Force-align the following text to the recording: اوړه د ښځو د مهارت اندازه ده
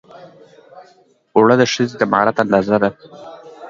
اوړه 1.35 1.55
د 1.59 1.63
ښځو 1.73 1.95
د 1.99 2.01
مهارت 2.11 2.35
اندازه 2.43 2.77
ده 2.83 2.89